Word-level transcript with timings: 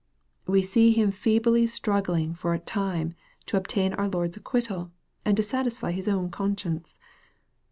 We 0.47 0.63
see 0.63 0.93
him 0.93 1.11
feebly 1.11 1.67
struggling 1.67 2.33
for 2.33 2.55
a 2.55 2.59
time 2.59 3.13
to 3.45 3.55
obtain 3.55 3.93
our 3.93 4.09
Lord's 4.09 4.35
acquit 4.35 4.63
tal, 4.63 4.91
and 5.23 5.37
to 5.37 5.43
satisfy 5.43 5.91
his 5.91 6.07
own 6.09 6.31
conscience. 6.31 6.99